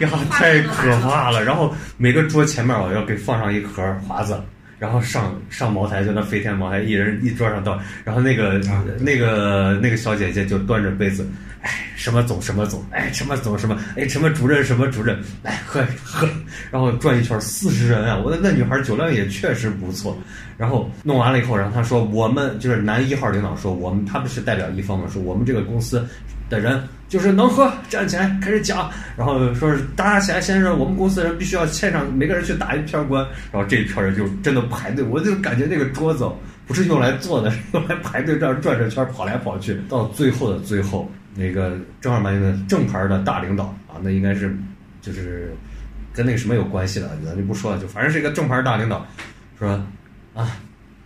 [0.00, 1.42] 呀，太可怕了。
[1.42, 4.38] 然后每个桌前面我要给放上一盒华子。
[4.82, 7.80] 然后上上茅台，就那飞天茅台，一人一桌上倒。
[8.02, 11.24] 然后那个、啊那个那个小姐姐就端着杯子，
[11.60, 16.28] 哎，什么总什么总，哎，什么总什么，哎，什么主任什么主任，来喝喝。
[16.72, 18.18] 然后转一圈，四十人啊！
[18.18, 20.18] 我的那女孩酒量也确实不错。
[20.58, 26.04] 然后弄完了以后，然后他说我们就是男一号领导说我们他们是代表一方嘛，说我们这个公司
[26.52, 36.28] 的人就是能喝，站起来开始讲，然后说是大家起来先生，我们公司人必须要现场每个人去打一片关，然后这一票人就真的排队，我就感觉那个桌子
[36.66, 44.54] 不是用来坐的，是 用来排队这样转着圈跑来跑去，到最后的最后，那个正儿八经的正牌的大领导啊，那应该是
[45.00, 45.54] 就是
[46.12, 49.06] 跟那个什么有关系的，咱就不说了，就反正是一个正牌大领导，
[49.58, 49.68] 说
[50.34, 50.56] 啊。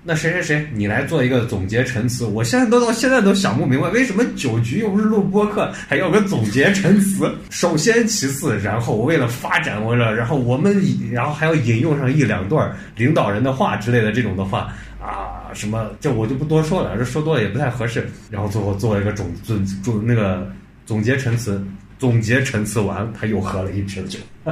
[0.09, 2.25] 那谁谁谁，你来做一个总结陈词。
[2.25, 7.29] 我现在都到现在都想不明白，为什么酒局又不是录播客，还要个总结陈词？
[7.51, 18.09] 首先，其次，然后为了发展，为了然后我们然后还要引用上一两段领导人的话之类的这种的话啊，什么这我就不多说了，这说多了也不太合适。
[18.31, 20.49] 然后最后做了一个总总总那个
[20.85, 21.61] 总结陈词。
[21.99, 24.19] 总结陈词完，他又喝了一瓶酒，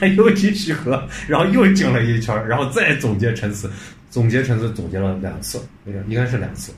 [0.00, 3.70] 他又继续喝，然后又敬了一圈，然后再总结陈词。
[4.10, 6.72] 总结陈词总结了两次，那个应该是两次，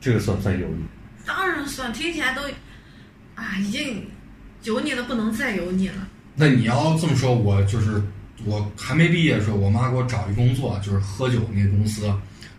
[0.00, 0.84] 这个算不算油腻？
[1.26, 2.42] 当然算，听起来都
[3.34, 4.06] 啊，已经
[4.64, 6.08] 油腻的不能再油腻了。
[6.34, 8.02] 那你要这么说，我就是
[8.44, 12.12] 我还没毕业的时候，我妈给我找一工作，就是喝酒那公司，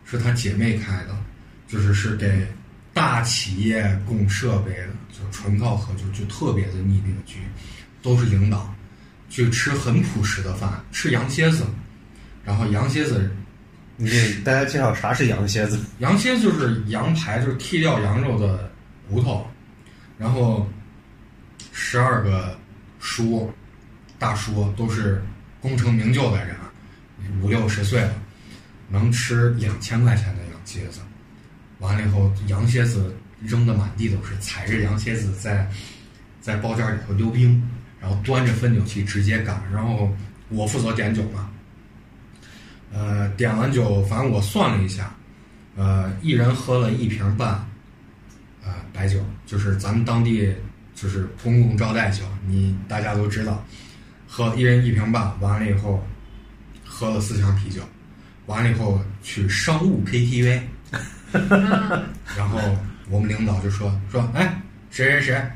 [0.05, 1.17] 是她姐妹开的，
[1.67, 2.47] 就是是给
[2.93, 7.39] 大企业供设备的，就纯靠喝酒，就特别的腻那个局，
[8.01, 8.73] 都是领导，
[9.29, 11.65] 去吃很朴实的饭，吃羊蝎子，
[12.45, 13.29] 然后羊蝎子，
[13.95, 15.79] 你给大家介绍啥是羊蝎子？
[15.99, 18.71] 羊蝎子就是羊排，就是剔掉羊肉的
[19.09, 19.47] 骨头，
[20.17, 20.67] 然后
[21.71, 22.57] 十二个
[22.99, 23.51] 叔，
[24.17, 25.23] 大叔都是
[25.61, 26.55] 功成名就的人，
[27.41, 28.13] 五六十岁了，
[28.89, 30.99] 能吃两千块钱的羊蝎子，
[31.79, 35.69] 完了以后羊蝎子扔的满地都是，踩着羊蝎子在
[36.41, 37.61] 在包间里头溜冰，
[38.01, 40.11] 然后端着分酒器直接干，然后
[40.49, 41.49] 我负责点酒嘛，
[42.93, 45.11] 呃，点完酒，反正我算了一下，
[45.75, 47.49] 呃，一人喝了一瓶半，
[48.63, 50.53] 呃，白酒，就是咱们当地
[50.93, 53.65] 就是公共招待酒，你大家都知道，
[54.27, 56.05] 喝一人一瓶半，完了以后
[56.85, 57.81] 喝了四箱啤酒，
[58.45, 60.59] 完了以后去商务 KTV，
[61.31, 62.05] 嗯
[62.37, 62.59] 然后
[63.09, 65.51] 我们领导就说说，哎，谁谁谁，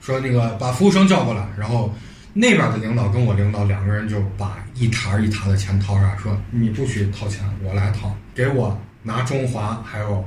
[0.00, 1.94] 说那个把服务生叫过来，然后
[2.32, 10.24] 那边的领导跟我领导两个人就把一沓一沓的钱掏出来，说你不许掏钱，我来掏，给我拿中华还有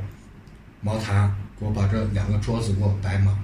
[0.80, 3.36] 茅台，给我把这两个桌子给我摆满。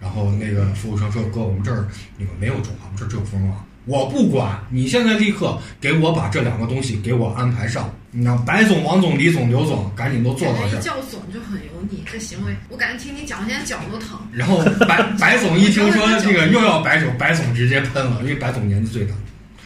[0.00, 3.66] 然后那个服务生说：“哥，我们这儿你们没有中华，我们这儿只有蜂王。
[3.86, 7.92] 我不管，你现在立刻给我把这两个东西给我安排上。
[8.12, 10.80] 你让白总、王总、李总、刘总赶紧都坐到这儿。
[10.80, 14.16] 叫总就很油腻，这行为我感觉听你讲，现在脚都疼。
[14.32, 19.14] 然后白白总一听说这个又要白酒，白总直接喷了，因为白总年纪最大。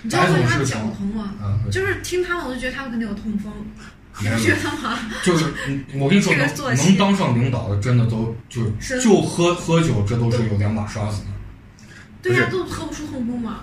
[0.02, 1.34] 你知道为啥脚疼吗？
[1.40, 3.52] 啊，就是听他们，我就觉得他们肯定有痛风，
[4.20, 4.98] 你不觉得吗？
[5.22, 11.26] 就是嗯我跟你说，能能当上领导的，真的都就是就喝喝酒，这都是有两把刷子的。
[12.22, 13.60] 对呀、不都喝不出痛风嘛。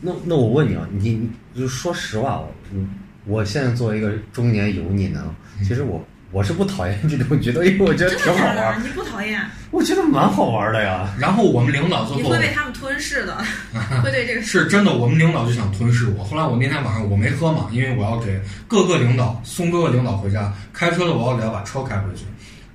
[0.00, 1.10] 那那我问你啊，你
[1.54, 2.88] 你就说实话，我嗯
[3.24, 5.22] 我现在作为一个中年油腻男，
[5.66, 8.54] 其实我我是不讨厌这种局的，因为我觉得挺好玩，？
[8.56, 9.40] 的的你不讨厌？
[9.70, 11.12] 我觉得蛮好玩的呀。
[11.18, 13.44] 然后我们领导最后你会被他们吞噬的，
[14.02, 16.24] 会对这个是真的，我们领导就想吞噬我。
[16.24, 22.24] 后来我那天晚上我没喝嘛，因为我要给各个领导送各个领导回家，开车的我要给他把车开回去，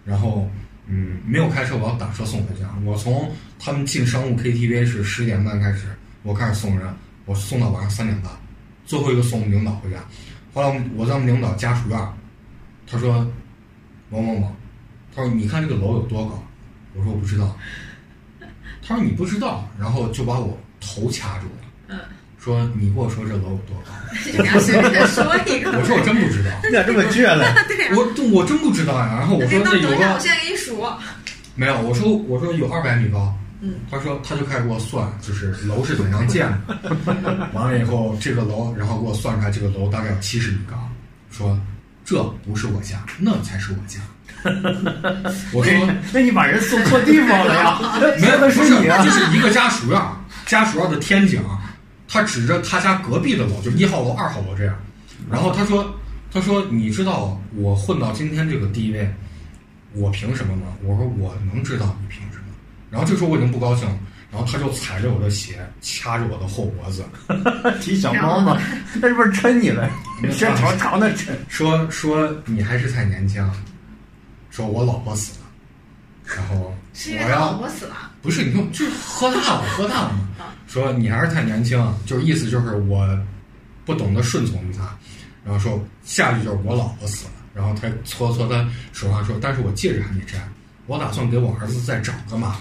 [0.06, 0.48] 然后
[0.86, 2.70] 嗯没有开车我要打车送回家。
[2.86, 5.88] 我从他们进商务 KTV 是十点半开始，
[6.22, 6.88] 我开始送人，
[7.26, 8.32] 我送到晚上三点半，
[8.86, 9.98] 最后一个送领导回家。
[10.54, 12.00] 后来我们我在我们领导家属院，
[12.86, 13.28] 他说
[14.10, 14.56] 某某某，
[15.16, 16.44] 他说你看这个楼有多高？
[16.94, 17.58] 我说我不知道。
[18.86, 21.68] 他说你不知道，然后就把我头掐住了。
[21.88, 22.00] 嗯，
[22.40, 23.92] 说你跟我说这楼有多高？
[24.32, 25.72] 就给他随便说一个。
[25.72, 27.44] 我说我真不知道， 你咋这么倔呢？
[27.68, 29.18] 对呀、我我真不知道呀。
[29.20, 30.84] 然后我说那等一下，那有个我现在给你数。
[31.56, 33.34] 没有，我说我说有二百米高。
[33.64, 36.98] 嗯，他说他就开始给我算，就是楼是怎样建的。
[37.54, 40.76] 完了以后，这个楼，然后给我算出来，这个楼大概有七十米高。
[41.30, 41.56] 说
[42.04, 44.00] 这不是我家，那才是我家。
[45.54, 47.80] 我说那你把人送错地方了呀？
[48.20, 49.10] 没有，那不是你啊这！
[49.12, 50.02] 是一个家属院，
[50.46, 51.42] 家属院的天井，
[52.08, 54.76] 他指着他家隔壁的楼，就一号楼、二号楼这样。
[55.30, 55.94] 然后他说
[56.34, 59.08] ：“他说你知道我混到今天这个地位，
[59.94, 62.46] 我凭什么吗？”我说：“我能知道你凭什么。”
[62.90, 63.98] 然后这时候我已经不高兴了，
[64.32, 67.06] 然后他就踩着我的鞋，掐着我的后脖子，
[67.80, 68.60] 提小猫嘛，
[68.96, 69.90] 那是不是抻你了？
[70.32, 71.28] 伸长长的抻。
[71.48, 73.48] 说说你还是太年轻，
[74.52, 75.48] 说我老婆死了，
[76.38, 78.12] 然后我是因为他老要婆死了。
[78.22, 83.08] 不是你看就是喝大了喝大了嘛，说你还是太年轻，就是意思就是我
[83.84, 84.96] 不懂得顺从于他，
[85.44, 90.38] 然后说下句就是我老婆死了，然后他搓搓他手上说，但是我戒指还没摘，
[90.86, 92.58] 我打算给我儿子再找个嘛，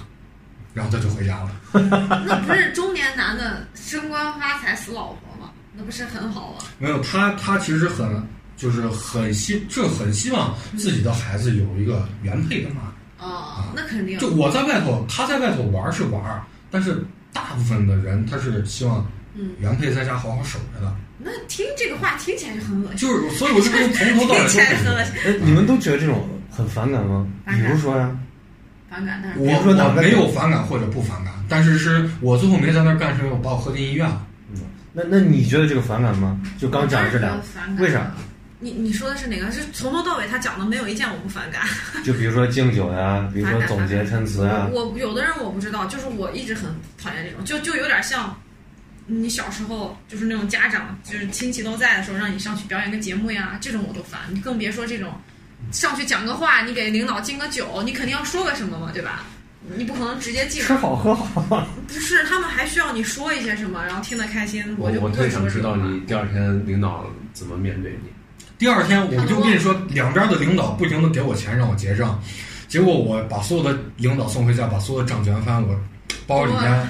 [0.72, 1.50] 然后他就回家了。
[2.24, 5.50] 那不是中年男的升官发财死老婆吗？
[5.74, 6.58] 那不是很好吗？
[6.78, 8.26] 没有他，他其实很
[8.60, 12.82] 就是很希，这很希望自己的孩子有一个原配的妈。
[13.18, 14.18] 哦，那肯定。
[14.18, 16.22] 就我在外头，他在外头玩是玩，
[16.70, 20.94] 但是大部分的人他是希望嗯，原配在家好好守着的。
[21.16, 22.96] 那听这个话听起来就很恶心。
[22.98, 27.26] 就是，所以我就跟从头到尾听起来很恶心，哎，你们都觉得这种很反感吗？
[27.46, 28.14] 比如说呀，
[28.90, 29.22] 反感。
[29.24, 34.26] 但是我说我没有反感或者不反感，但是是我最后没在那儿干，是因为我把我喝进医院了。
[34.92, 36.38] 那那你觉得这个反感吗？
[36.58, 37.40] 就刚讲的这俩
[37.78, 38.12] 为啥？
[38.62, 39.50] 你你说的是哪个？
[39.50, 41.62] 是从头到尾他讲的没有一件我不反感。
[42.04, 46.64] 就比如说敬酒呀，比如说总结陈词呀，我有的人我不知道，就是我一直很
[47.02, 48.38] 讨厌这种，就就有点像
[49.06, 54.20] 你小时候就是那种家长就是亲戚都在的时候，让你上去表演个节目呀，这种我都烦。
[54.30, 55.12] 你更别说这种
[55.72, 59.24] 上去讲个话，你给领导敬个酒，你肯定要说个什么嘛，对吧？
[59.76, 61.66] 你不可能直接敬，吃好喝好。
[61.88, 65.60] 不是他们还需要你说一些什么，然后听得开心，我就不会我特想知。
[65.62, 68.10] 道你第二天领导怎么面对你。
[68.60, 72.20] 第二天我就跟你说，两边的领导不停的给我钱让我结账，
[72.68, 75.74] 结果我把所有的领导送回家，把所有的账全翻，我
[76.26, 76.86] 包里面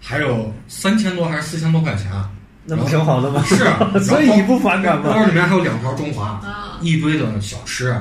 [0.00, 2.10] 还有三千多还是四千多块钱，
[2.64, 3.44] 那不挺好的吗？
[3.44, 5.12] 是 啊所以你不反感吗？
[5.12, 7.94] 包里面还有两条中华，啊，一堆的小吃，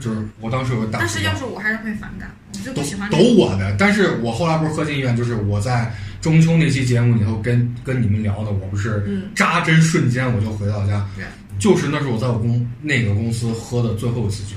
[0.00, 3.22] 就是我当时有个大但是要是我还是会反感，我就不都喜欢这都。
[3.36, 5.92] 我的，但是我后来不是喝进医院，就是我在
[6.22, 9.24] 中秋那期节目里头跟跟你们聊的，我不是嗯。
[9.34, 11.06] 扎针瞬间我就回到家。
[11.14, 11.24] 对，
[11.58, 14.56] 就是那是我在我公那个公司喝的最后一次酒。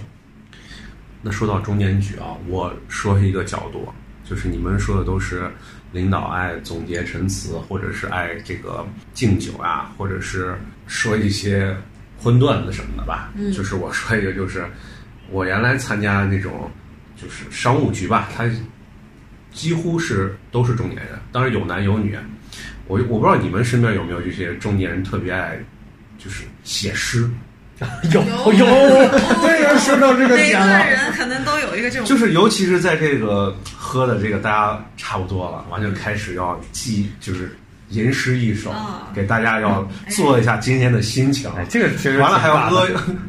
[1.21, 3.87] 那说到中年局啊，我说一个角度，
[4.23, 5.51] 就是你们说的都是
[5.91, 10.57] 领导爱总结陈词，或者是爱这个敬酒啊，或者是
[10.87, 11.75] 说一些
[12.17, 13.31] 荤段子什么的吧。
[13.35, 14.65] 嗯就是我说一个，就是
[15.29, 16.71] 我原来参加那种
[17.21, 18.49] 就是商务局吧，他
[19.51, 22.17] 几乎是都是中年人，当然有男有女。
[22.87, 25.59] 我我不知道你们身边有没有这些中年人特别爱
[26.23, 27.27] 就是写诗，
[28.11, 28.53] 有 有。
[28.53, 28.65] 有，
[29.41, 30.59] 对呀，说到这个每个。
[30.59, 37.57] 人可能都有一个这种，就是尤其是在这个喝的这个大家差不多了，完就开始要记，就是
[37.89, 41.49] 吟诗一首，啊给大家要做一下今天的心情。
[41.55, 42.71] 哎，这个其实完了还要阿阿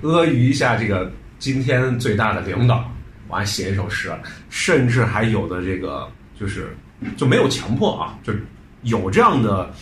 [0.03, 2.85] 谀一下这个今天最大的领导，
[3.29, 4.13] 完了写一首诗，
[4.51, 6.07] 甚至还有的这个
[6.39, 6.77] 就是
[7.17, 8.33] 就没有强迫啊，就
[8.83, 9.73] 有这样的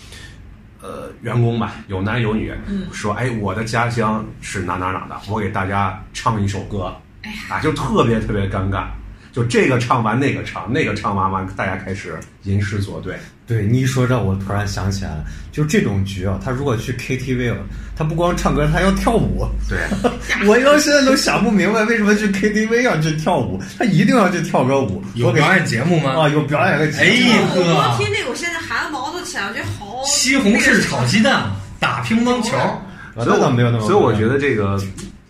[0.81, 2.87] 呃员工吧，有男有女，嗯。
[2.93, 8.87] 说哎我的家乡是哪哪哪的，我给大家唱一首歌，哎啊就特别特别尴尬。
[9.33, 13.17] 就这个唱完那个唱，那个唱完完，大家开始吟诗作对。
[13.47, 17.57] 对你一说这，我突然想起来了，就这种局啊，他如果去 KTV 了，
[17.97, 19.47] 他不光唱歌，他要跳舞。
[19.67, 19.79] 对，
[20.47, 23.59] 我到现在都想不明白，为什么去 KTV 要去跳舞？
[23.79, 25.03] 他一定要去跳个舞。
[25.14, 26.11] 有表演节目吗？
[26.11, 27.03] 啊，有表演个节目。
[27.03, 30.03] 哎呀我听那个，我现在汗毛都起来，我觉得好。
[30.05, 32.55] 西红柿炒鸡蛋，打乒乓球。
[32.57, 32.83] 啊
[33.14, 33.87] 所以那倒没有那么。
[33.87, 34.79] 所以我觉得这个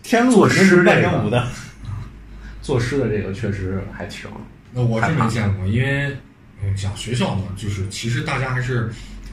[0.03, 0.91] 天路是诗这。
[2.69, 4.29] 作诗的这个确实还挺
[4.71, 6.15] 那我是没见过，因为
[6.61, 8.91] 嗯讲学校嘛，就是其实大家还是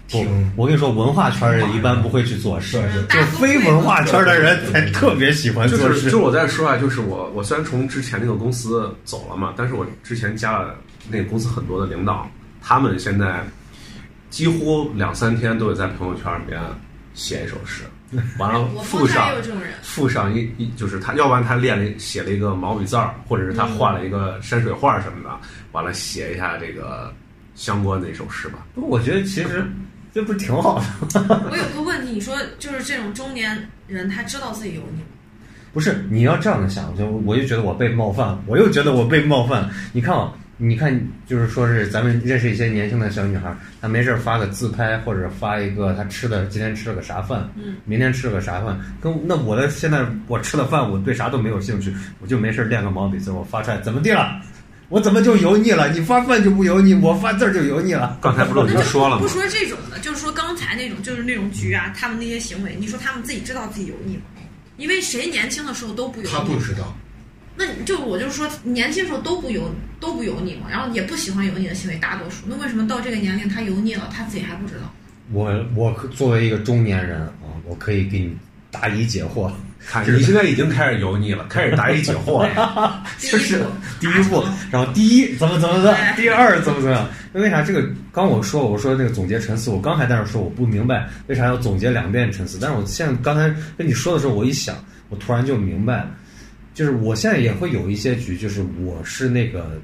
[0.08, 6.18] 不挺，我跟你说，文化圈的人一般不会去做诗，是就是非文化圈的人才特别喜欢做诗就是就。
[6.18, 10.74] 我再说啊，就是我我虽然从之前那个公司走了嘛，但是我之前加了
[11.10, 12.26] 那个公司很多的领导，
[12.62, 13.44] 他们现在
[14.30, 16.58] 几乎两三天都得在朋友圈里面
[17.12, 17.82] 写一首诗，
[18.38, 19.30] 完了我附上
[19.82, 25.30] 附上一一就是他，要不然他练了写了一个毛笔字儿，或者是他画了一个山水画什么的，
[25.72, 27.12] 完了写一下这个
[27.54, 28.66] 相关的一首诗吧。
[28.74, 29.66] 不过我觉得其实
[30.14, 30.80] 这不是挺好
[31.10, 31.48] 的？
[31.50, 35.06] 我有个问题，你说就是这种中年人，他知道自己油腻吗？
[35.74, 39.70] 不是，你要这样的想，就我就觉得我被冒犯了，我又觉得我被冒犯了。
[39.92, 54.40] 你看啊，你看，就是说是咱们认识一些年轻的小女孩，她没事儿发个自拍，或者发一个她吃的今天吃了个啥饭，嗯，明天吃了个啥饭，跟那我的现在我吃了饭，我对啥都没有兴趣，我就没事儿练个毛笔字，我发出来怎么地了？
[54.88, 55.90] 我怎么就油腻了？
[55.90, 58.16] 你发饭就不油腻，我发字儿就油腻了。
[58.22, 59.28] 刚才不是已经说了吗不？
[59.28, 64.22] 说这种的，就是说刚才那种，就是那种局啊，他们那些行为，你说他们自己知道自己油腻吗？
[64.78, 66.96] 因为谁年轻的时候都不油腻他不，知道，
[67.56, 72.44] 那你就我就说年轻时候都不油都不油腻嘛，然后也不喜欢油腻的行为，大多数。
[72.46, 74.92] 那为什么到这个年龄他油腻了，他自己还不知道？
[75.32, 78.36] 我我作为一个中年人啊，我可以给你
[78.70, 79.50] 答疑解惑。
[79.88, 83.04] 看你现在已经开始油腻了，开始答疑解惑了。
[83.18, 83.64] 就是
[84.00, 87.08] 第一步，然后第一怎么怎么的，对第二怎么怎么样？
[87.32, 87.88] 那为啥这个？
[88.12, 94.74] 刚我说我说那个总结陈词，我刚还在那说我不明白为啥要总结两遍陈词，但是我现在刚才跟你说的时候，我一想，
[95.08, 96.10] 我突然就明白了，
[96.76, 99.80] 就是我现在也会有一些局，就是我是那个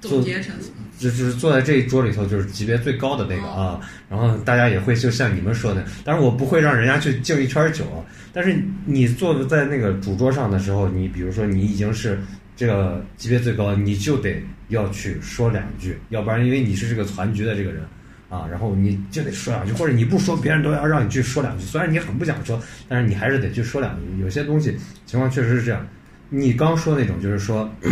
[0.00, 12.16] 总结陈词，就就是坐在这一桌里头，就是级别最高的那个啊，然后大家也会就像你们说的，但是我不会让人家去敬一圈酒啊，但是你坐在那个主桌上的时候，你比如说你已经是
[12.54, 17.82] 这个级别最高，你就得要去说两句，要不然因为你是这个团局的这个人
[18.28, 24.22] 啊，然后你就得说两句，或者你不说，别人都要让你去说两句，虽然你很不想说，但是你还是得去说两句。
[24.22, 24.76] 有些东西
[25.06, 25.84] 情况确实是这样，
[26.28, 27.68] 你刚说那种就是说。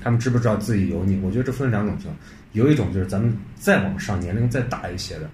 [0.00, 1.18] 他们知不知道自己油腻？
[1.24, 2.16] 我觉得这分两种情况，
[2.52, 5.28] 有一种就是咱们再往上年龄再大一些的，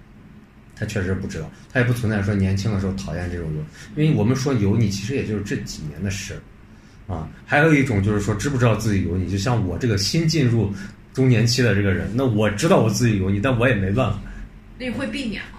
[0.75, 3.63] 他确实不知道，他也不存在说年轻的时候讨厌这种油，
[3.95, 6.41] 因为我们说油腻其实也就是这几年的事，
[7.07, 10.73] 啊，还有一种就是说知不知道自己油腻，就像我这个新进入
[11.13, 14.19] 中年期的这个人，那我知道我自己油腻，但我也没办法，
[14.79, 15.59] 那你会避免吗？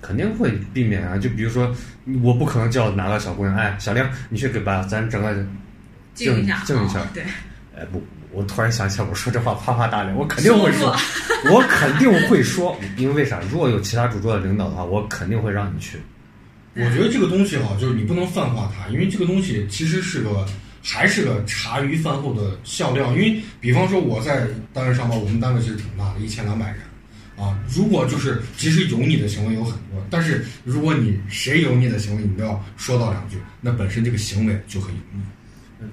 [0.00, 1.18] 肯定会避免啊。
[1.18, 1.74] 就比如说，
[2.22, 5.44] 我不可能叫哪个小姑娘，哎，小玲，你去给把咱整个
[6.14, 7.22] 静一下，静一下哦对，
[7.76, 8.02] 哎不，
[8.32, 10.96] 我突然想起来，我说这话啪啪打脸，我肯定会说
[11.44, 13.40] 说，我肯定会说，因为为啥？
[13.50, 15.98] 如果有其他主桌的领导的话，我肯定会让你去。
[16.74, 20.46] 我觉得这个东西哈，就是你不能泛化它，因为这个东西其实是个
[20.82, 23.10] 还是个茶余饭后的笑料。
[23.12, 26.78] 因为比方说我在单位上班，我们单位其实挺大的，一千两百人
[27.36, 27.58] 啊。
[27.68, 35.20] 如果就是其实油腻的行为有很多，但是如果你谁油腻的行为你都要说到两句，那本身这个行为就很油腻。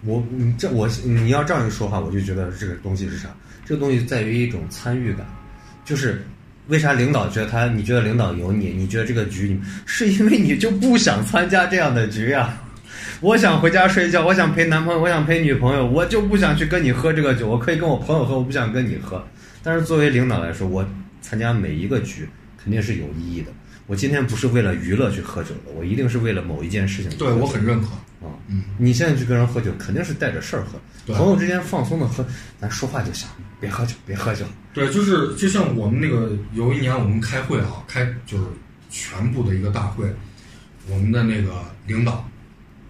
[0.05, 3.29] 我你这我你要这样一说话，我就觉得这个东西是啥？
[3.65, 5.25] 这个东西在于一种参与感，
[5.85, 6.25] 就是
[6.67, 12.57] 为啥领导觉得他你觉得领导有你，你觉得这个局你是因为你就不想参加这样的局呀、
[13.19, 17.47] 我想回家睡觉，我想陪男朋友，我想陪女朋友，我就不想去跟你喝这个酒。
[17.47, 19.25] 我可以跟我朋友喝，我不想跟你喝。
[19.63, 20.87] 但是作为领导来说，我
[21.21, 22.27] 参加每一个局
[22.61, 23.51] 肯定是有意义的。
[23.87, 27.31] 我今天不是为了娱乐去喝酒的，我一定是为了某一件事情对。
[27.31, 27.87] 我很认可。
[28.21, 30.79] 啊，嗯，你现在去跟人喝酒，肯定是带着事儿喝。
[31.05, 32.25] 对朋友之间放松的喝，
[32.59, 33.27] 咱说话就行
[33.59, 34.45] 别喝酒，别喝酒。
[34.73, 38.45] 对，就是就像我们那个有一年我们开会啊，开就是
[38.89, 40.11] 全部的一个大会，
[40.87, 42.27] 我们的那个领导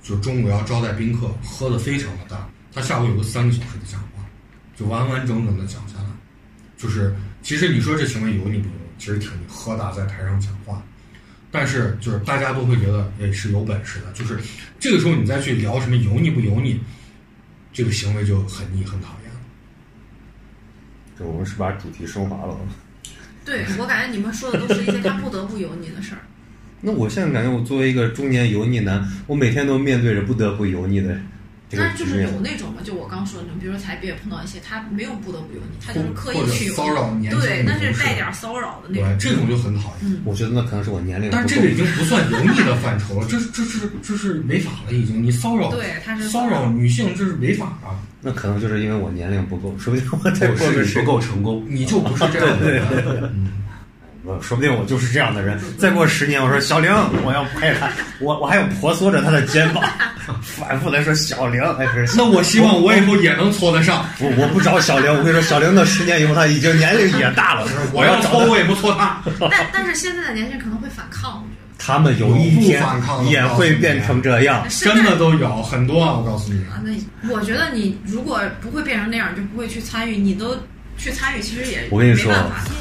[0.02, 4.26] 就中午要招待宾客，喝的非常的大，他下午有个三个小时的讲话，
[4.76, 6.06] 就完完整整的讲下来。
[6.78, 8.88] 就是其实你说这行为油腻不油腻？
[8.98, 10.82] 其实挺你喝大在台上讲话，
[11.52, 14.38] 但是就是大家都会觉得也是有本事的，就是
[14.80, 16.80] 这个时候你再去聊什么油腻不油腻，
[17.72, 19.40] 这个行为就很腻很讨厌了。
[21.18, 22.58] 这我们是把主题升华了。
[23.46, 26.22] 对我感觉你们说的都是一些他不得不油腻的事儿。
[26.82, 31.18] 那我现在感觉，我作为一个中年油腻男，我每天都面对着不得不油腻的
[31.72, 32.30] 但是就是有。
[32.40, 39.18] 那种嘛，就我刚说的那种，比如说才毕业碰到一些他没有不得不有你，他就是刻意去有骚扰腻，年轻对，但是带点骚扰的那，种。
[39.20, 40.22] 这种就很讨厌。
[40.24, 41.30] 我觉得那可能是我年龄。
[41.32, 48.00] 但是这个已经不算油腻的范畴了，这是这是这是违法了，已经你骚扰对，他是骚扰女性，这是违法啊！
[48.22, 52.84] 那可能就是因为我年龄不够，说不定我再我过不够成功，你就不是这样的人。
[54.42, 55.60] 说不定我就是这样的人。
[55.78, 56.92] 再过十年，我说小玲，
[57.24, 59.84] 我要拍他，我我还要婆娑着他的肩膀，
[60.42, 64.06] 反复的说小玲，哎，是那我希望我以后也能搓得上。
[64.20, 67.68] 我我不找小玲，我跟你说，小玲的十年以后，她已经年龄也大了。
[67.94, 69.22] 我要搓，我也不搓他。
[69.52, 72.84] 但但是现在的年轻人可能会反抗，我觉他们有一天
[73.30, 76.18] 也会变成这样真的都有很多啊！
[76.18, 80.18] 我告诉你，啊，那我觉得你如果不会变成那样，就不会去参与。
[80.18, 80.58] 你都
[80.98, 82.34] 去参与，其实也我跟你说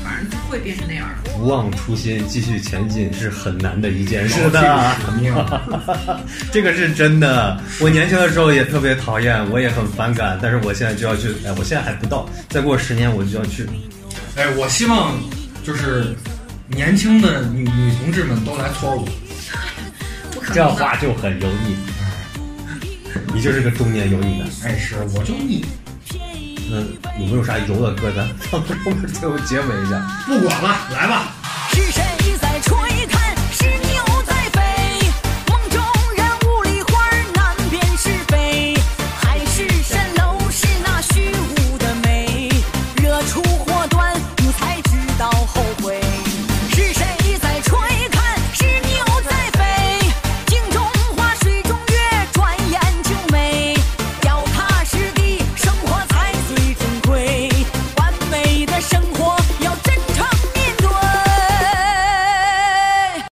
[0.02, 1.30] 反正就会变成那样的。
[1.32, 4.96] 不忘初心，继续前进是很难的一件事是的。
[6.50, 7.60] 这个是真的。
[7.78, 11.28] 我年轻的时候也特别讨厌，我也很反感，但是我现在就要去。
[11.44, 13.68] 哎，我现在还不到，再过十年我就要去。
[14.36, 15.14] 哎，我希望
[15.62, 16.14] 就是
[16.68, 19.06] 年轻的女女同志们都来搓我。
[20.32, 20.66] 不可这。
[20.66, 21.76] 话就很油腻，
[23.34, 24.48] 你就是个中年油腻男。
[24.64, 25.64] 哎，是，我就腻。
[26.70, 26.86] 嗯，
[27.20, 28.10] 有没有啥油的歌？
[28.14, 30.00] 咱 放后面最后结尾一下。
[30.26, 31.32] 不管了，来吧。
[31.72, 32.02] 是谁